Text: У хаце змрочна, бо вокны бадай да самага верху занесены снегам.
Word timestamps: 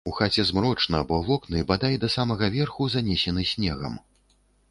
У 0.09 0.11
хаце 0.17 0.43
змрочна, 0.49 1.01
бо 1.09 1.19
вокны 1.27 1.61
бадай 1.73 1.99
да 2.05 2.09
самага 2.15 2.45
верху 2.57 2.89
занесены 2.97 3.43
снегам. 3.53 4.01